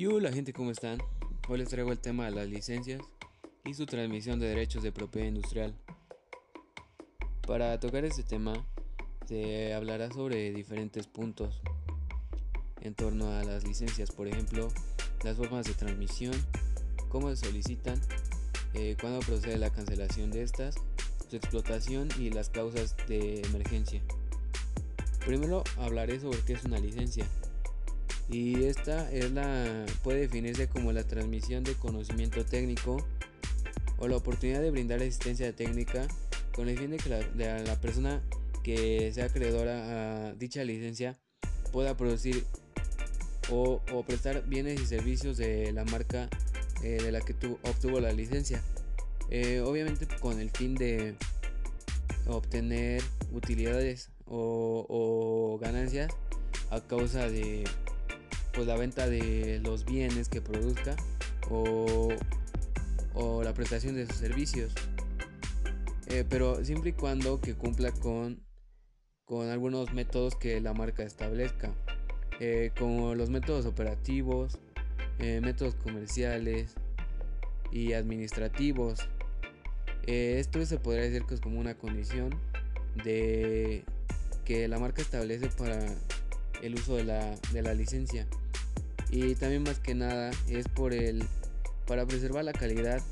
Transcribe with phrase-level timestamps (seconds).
[0.00, 1.00] Y hola gente, ¿cómo están?
[1.48, 3.02] Hoy les traigo el tema de las licencias
[3.64, 5.74] y su transmisión de derechos de propiedad industrial.
[7.44, 8.64] Para tocar este tema
[9.26, 11.60] se hablará sobre diferentes puntos
[12.80, 14.68] en torno a las licencias, por ejemplo,
[15.24, 16.34] las formas de transmisión,
[17.08, 18.00] cómo se solicitan,
[18.74, 20.76] eh, cuándo procede la cancelación de estas,
[21.28, 24.00] su explotación y las causas de emergencia.
[25.26, 27.26] Primero hablaré sobre qué es una licencia
[28.30, 32.98] y esta es la puede definirse como la transmisión de conocimiento técnico
[33.98, 36.06] o la oportunidad de brindar asistencia técnica
[36.54, 38.22] con el fin de que la, persona
[38.62, 41.16] que sea acreedora a dicha licencia
[41.72, 42.44] pueda producir
[43.50, 46.28] o, prestar bienes y servicios de la marca
[46.82, 48.62] eh, de la que obtuvo la licencia.
[49.30, 51.14] Eh, obviamente con el fin de
[52.26, 53.02] obtener
[53.32, 56.12] utilidades o ganancias
[56.70, 57.64] a causa de
[58.58, 60.96] pues la venta de los bienes que produzca
[61.48, 62.08] o,
[63.44, 64.72] la prestación de sus servicios.
[66.08, 68.42] Eh, pero siempre y cuando que cumpla con,
[69.24, 71.72] con algunos métodos que la marca establezca,
[72.40, 74.58] eh, como los métodos operativos,
[75.20, 76.74] eh, métodos comerciales
[77.70, 79.08] y administrativos.
[80.04, 82.30] esto se podría decir que es como una condición
[83.04, 83.84] de
[84.44, 85.78] que la marca establece para
[86.60, 88.26] el uso de la, de la licencia
[89.10, 91.24] y también más que nada es por el
[91.86, 93.02] para preservar la calidad,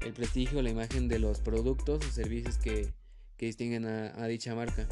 [0.00, 2.92] el prestigio, la imagen de los productos o servicios que,
[3.38, 4.88] distinguen a, dicha marca.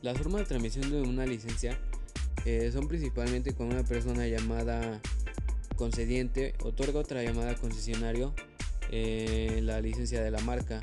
[0.00, 1.76] Las formas de transmisión de una licencia
[2.44, 5.00] eh, son principalmente cuando una persona llamada
[5.74, 8.32] concediente otorga otra llamada concesionario
[8.92, 10.78] eh, la licencia de la marca.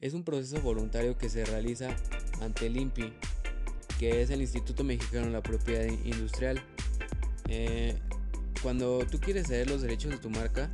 [0.00, 1.94] Es un proceso voluntario que se realiza
[2.40, 3.12] ante el INPI,
[3.98, 6.62] que es el Instituto Mexicano de la Propiedad Industrial.
[7.50, 7.98] Eh,
[8.62, 10.70] cuando tú quieres ceder los derechos de tu marca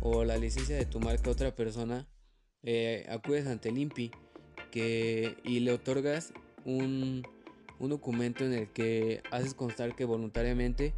[0.00, 2.06] o la licencia de tu marca a otra persona,
[2.62, 4.10] eh, acudes ante el INPI
[4.70, 6.34] que, y le otorgas
[6.66, 7.26] un,
[7.78, 10.94] un documento en el que haces constar que voluntariamente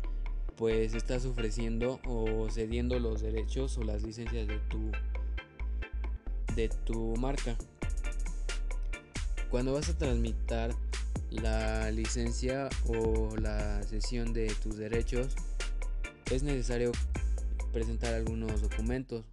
[0.56, 4.90] pues estás ofreciendo o cediendo los derechos o las licencias de tu
[6.56, 7.56] de tu marca.
[9.48, 10.74] Cuando vas a transmitir
[11.30, 15.34] la licencia o la cesión de tus derechos,
[16.30, 16.92] es necesario
[17.72, 19.24] presentar algunos documentos.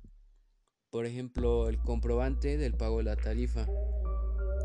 [0.91, 3.67] Por ejemplo, el comprobante del pago de la tarifa.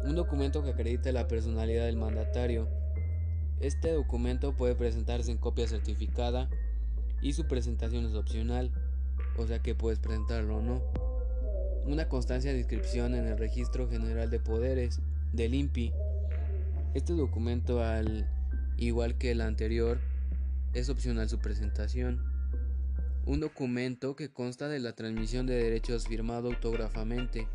[0.04, 2.68] Un documento que acredite la personalidad del mandatario.
[3.60, 6.48] Este documento puede presentarse en copia certificada
[7.20, 8.72] y su presentación es opcional,
[9.36, 10.82] o sea que puedes presentarlo o no.
[11.84, 15.00] Una constancia de inscripción en el Registro General de Poderes
[15.32, 15.92] del INPI
[16.94, 18.28] este documento, al
[18.76, 20.00] igual que el anterior,
[20.74, 22.24] es opcional su presentación.
[23.26, 27.46] Un documento que consta de la transmisión de derechos firmado autógrafamente.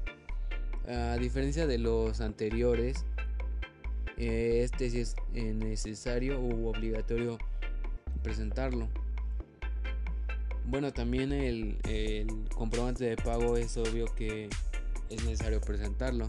[0.88, 3.04] A diferencia de los anteriores,
[4.18, 7.38] eh, este sí es eh, necesario u obligatorio
[8.24, 8.88] presentarlo.
[10.68, 14.50] Bueno, también el, el comprobante de pago es obvio que
[15.10, 16.28] es necesario presentarlo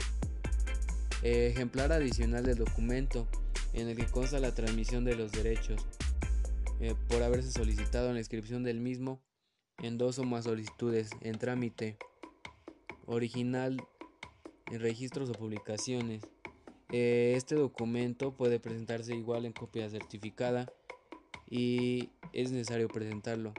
[1.22, 3.26] ejemplar adicional del documento
[3.72, 5.86] en el que consta la transmisión de los derechos
[6.80, 9.22] eh, por haberse solicitado la inscripción del mismo
[9.82, 11.96] en dos o más solicitudes en trámite
[13.06, 13.76] original
[14.70, 16.22] en registros o publicaciones.
[16.92, 20.72] Eh, este documento puede presentarse igual en copia certificada
[21.48, 23.54] y es necesario presentarlo.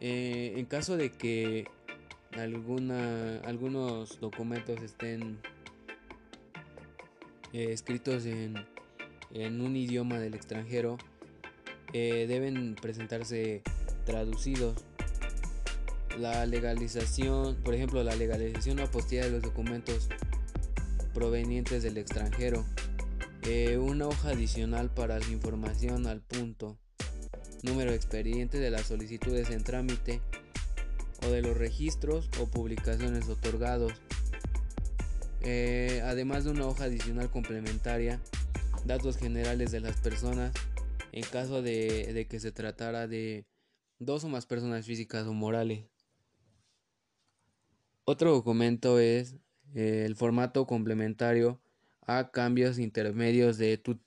[0.00, 1.66] Eh, en caso de que
[2.32, 5.40] algunos documentos estén
[7.52, 8.56] eh, escritos en,
[9.34, 10.98] un idioma del extranjero
[11.92, 13.62] eh, deben presentarse
[14.04, 14.84] traducidos.
[16.18, 20.08] La legalización, por ejemplo, la legalización o apostilla de los documentos
[21.14, 22.64] provenientes del extranjero.
[23.42, 26.78] Eh, una hoja adicional para la información al punto.
[27.62, 30.20] Número expediente de las solicitudes en trámite
[31.26, 33.92] o de los registros o publicaciones otorgados.
[35.42, 38.20] Eh, además de una hoja adicional complementaria,
[38.84, 40.52] datos generales de las personas
[41.12, 43.46] en caso de, que se tratara de
[43.98, 45.84] dos o más personas físicas o morales.
[48.04, 49.36] Otro documento es
[49.74, 51.60] eh, el formato complementario
[52.02, 53.98] a cambios intermedios de tu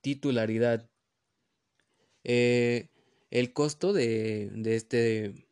[0.00, 0.88] titularidad.
[2.24, 2.88] Eh,
[3.30, 5.46] el costo de, este,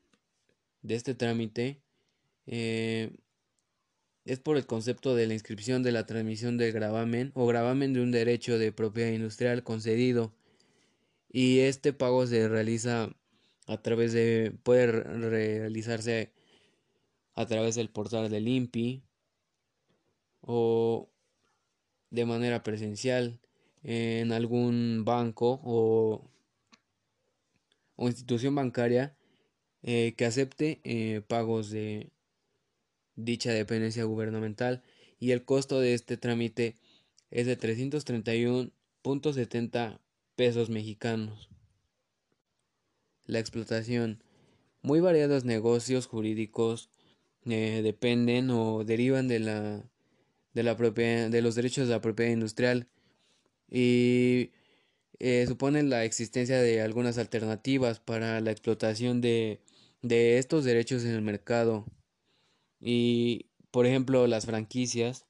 [0.82, 1.80] de este trámite
[4.28, 8.02] es por el concepto de la inscripción de la transmisión del gravamen o gravamen de
[8.02, 10.34] un derecho de propiedad industrial concedido.
[11.32, 13.10] Y este pago se realiza
[13.66, 16.32] a través de puede realizarse
[17.34, 19.02] a través del portal del INPI
[20.42, 21.08] o
[22.10, 23.40] de manera presencial
[23.82, 26.30] en algún banco o,
[27.98, 29.16] institución bancaria
[29.82, 32.10] eh, que acepte eh, pagos de
[33.18, 34.82] dicha dependencia gubernamental
[35.18, 36.76] y el costo de este trámite
[37.30, 39.98] es de 331.70
[40.36, 41.50] pesos mexicanos.
[43.26, 44.22] La explotación.
[44.80, 46.88] Muy variados negocios jurídicos
[47.44, 49.82] eh, dependen o derivan de la,
[50.54, 52.86] de, la de los derechos de la propiedad industrial
[53.68, 54.52] y
[55.18, 59.60] eh, suponen la existencia de algunas alternativas para la explotación de,
[60.02, 61.84] de estos derechos en el mercado.
[62.80, 65.26] Y, por ejemplo, las franquicias,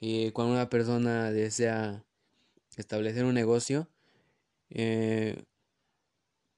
[0.00, 2.04] y cuando una persona desea
[2.76, 3.88] establecer un negocio,
[4.70, 5.44] eh,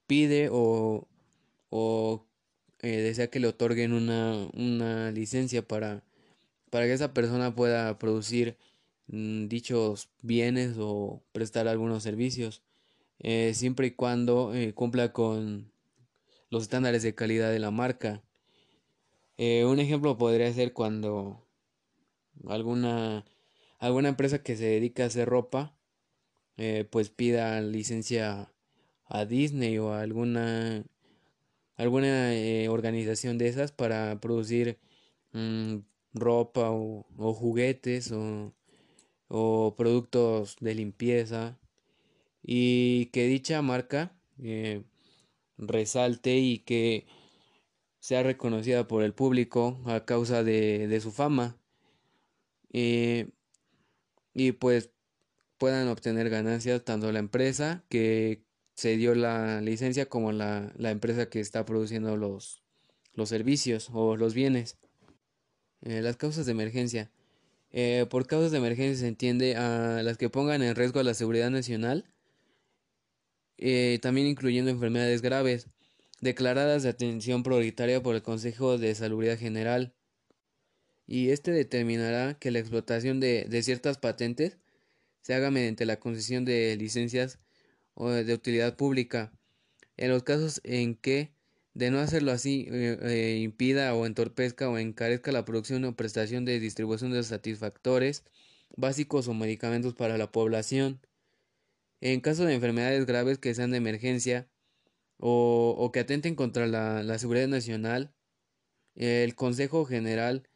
[0.06, 1.06] pide o,
[1.70, 2.26] o
[2.80, 6.04] eh, desea que le otorguen una, una licencia para,
[6.70, 8.56] para que esa persona pueda producir
[9.08, 12.62] mm, dichos bienes o prestar algunos servicios,
[13.20, 15.72] eh, siempre y cuando cumpla con
[16.50, 18.22] los estándares de calidad de la marca.
[19.38, 21.48] Un ejemplo podría ser cuando
[22.48, 23.24] alguna,
[23.78, 25.74] alguna empresa que se dedica a hacer ropa,
[26.56, 28.52] eh, pues pida licencia
[29.06, 30.84] a Disney o a alguna,
[31.76, 34.78] alguna eh, organización de esas para producir
[35.32, 35.78] mm,
[36.14, 38.54] ropa o, juguetes o,
[39.28, 41.58] o, productos de limpieza.
[42.42, 44.12] Y que dicha marca
[44.42, 44.82] eh,
[45.58, 47.06] resalte y que
[48.08, 51.58] sea reconocida por el público a causa de su fama.
[52.72, 53.28] Eh,
[54.32, 54.88] y pues
[55.58, 58.44] puedan obtener ganancias tanto la empresa que
[58.76, 62.62] se dio la licencia como la, empresa que está produciendo los,
[63.26, 64.78] servicios o los bienes.
[65.82, 67.10] Eh, las causas de emergencia.
[67.72, 71.12] Eh, por causas de emergencia se entiende a las que pongan en riesgo a la
[71.12, 72.06] seguridad nacional,
[74.00, 75.68] también incluyendo enfermedades graves,
[76.20, 79.94] declaradas de atención prioritaria por el Consejo de Salubridad General,
[81.06, 84.58] y este determinará que la explotación de, ciertas patentes
[85.22, 87.38] se haga mediante la concesión de licencias
[87.94, 89.32] o de utilidad pública.
[89.96, 91.32] En los casos en que,
[91.72, 96.44] de no hacerlo así, eh, eh, impida o entorpezca o encarezca la producción o prestación
[96.44, 98.22] de distribución de satisfactores
[98.76, 101.00] básicos o medicamentos para la población.
[102.00, 104.48] En caso de enfermedades graves que sean de emergencia
[105.18, 108.14] o, que atenten contra la, la seguridad nacional,
[108.94, 110.48] el Consejo General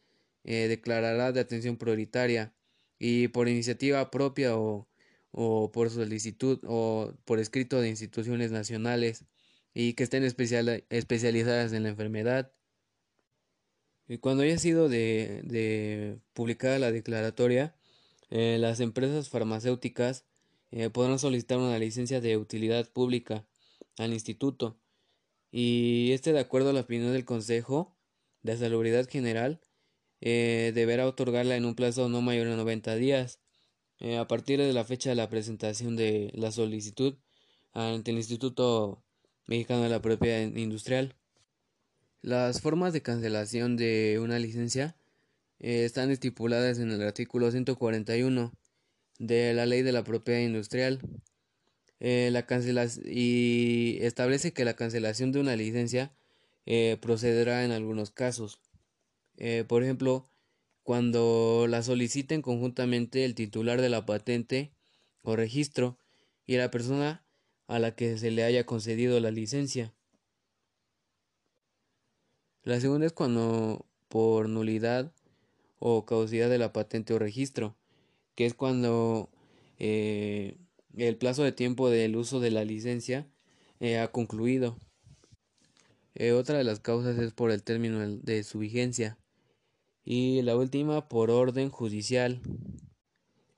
[0.43, 2.53] eh, declarará de atención prioritaria
[2.99, 4.89] y por iniciativa propia o,
[5.31, 9.25] o, por solicitud o por escrito de instituciones nacionales
[9.73, 12.51] y que estén especial, especializadas en la enfermedad.
[14.07, 17.75] Y cuando haya sido de, de publicada la declaratoria,
[18.29, 20.25] eh, las empresas farmacéuticas
[20.71, 23.45] eh, podrán solicitar una licencia de utilidad pública
[23.97, 24.79] al instituto
[25.51, 27.95] y este de acuerdo a la opinión del Consejo
[28.41, 29.61] de Salubridad General
[30.21, 33.39] eh, deberá otorgarla en un plazo no mayor a 90 días
[33.99, 37.15] eh, a partir de la fecha de la presentación de la solicitud
[37.73, 39.03] ante el Instituto
[39.47, 41.15] Mexicano de la Propiedad Industrial.
[42.21, 44.95] Las formas de cancelación de una licencia
[45.59, 48.53] eh, están estipuladas en el artículo 141
[49.19, 50.99] de la Ley de la Propiedad Industrial.
[52.03, 52.45] La
[53.05, 56.13] y establece que la cancelación de una licencia
[57.01, 58.59] procederá en algunos casos.
[59.37, 60.29] Eh, por ejemplo,
[60.83, 64.73] cuando la soliciten conjuntamente el titular de la patente
[65.21, 65.97] o registro
[66.45, 67.23] y la persona
[67.67, 69.93] a la que se le haya concedido la licencia.
[72.63, 75.11] La segunda es cuando por nulidad
[75.79, 77.75] o causidad de la patente o registro,
[78.35, 79.29] que es cuando
[79.79, 80.57] eh,
[80.97, 83.27] el plazo de tiempo del uso de la licencia
[83.79, 84.77] eh, ha concluido.
[86.35, 89.17] otra de las causas es por el término de su vigencia
[90.05, 92.41] y la última por orden judicial.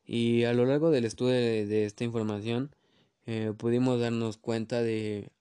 [0.06, 2.76] Y a lo largo del estudio de, esta información
[3.26, 5.32] eh, pudimos darnos cuenta de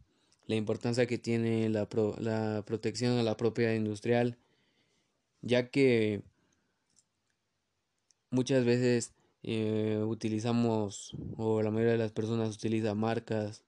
[0.46, 4.38] la importancia que tiene la, la protección a la propiedad industrial,
[5.42, 6.22] ya que
[8.30, 9.13] muchas veces
[9.44, 13.62] eh, utilizamos o la mayoría de las personas utiliza marcas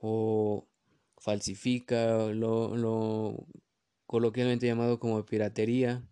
[0.00, 0.66] o
[1.18, 3.46] falsifica lo, lo
[4.06, 6.02] coloquialmente llamado como piratería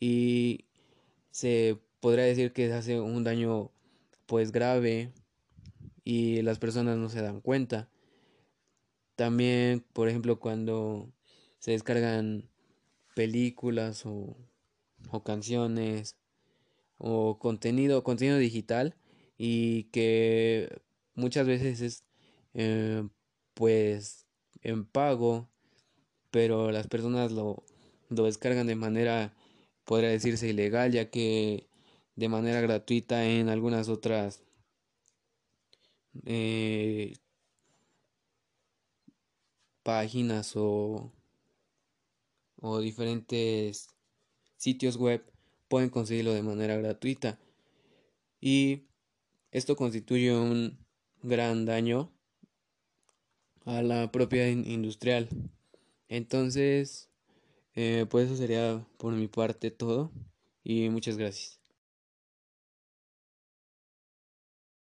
[0.00, 0.66] y
[1.30, 3.72] se podría decir que hace un daño
[4.26, 5.12] pues grave
[6.04, 7.88] y las personas no se dan cuenta.
[9.16, 11.12] También, por ejemplo, cuando
[11.58, 12.48] se descargan
[13.14, 14.36] películas o,
[15.24, 16.16] canciones
[16.98, 18.96] o contenido, contenido digital
[19.38, 20.80] y que
[21.14, 22.04] muchas veces es
[22.54, 23.08] eh,
[23.54, 24.26] pues
[24.62, 25.48] en pago,
[26.30, 27.64] pero las personas lo,
[28.10, 29.34] lo descargan de manera,
[29.84, 31.68] podría decirse, ilegal, ya que
[32.16, 34.42] de manera gratuita en algunas otras
[36.26, 37.14] eh,
[39.84, 41.12] páginas o,
[42.60, 43.88] o diferentes
[44.56, 45.33] sitios web
[45.68, 47.38] pueden conseguirlo de manera gratuita.
[48.40, 48.84] Y
[49.50, 50.78] esto constituye un
[51.22, 52.12] gran daño
[53.64, 55.28] a la propiedad industrial.
[56.08, 57.08] Entonces
[57.76, 60.12] eh, pues eso sería por mi parte todo
[60.62, 61.63] y muchas gracias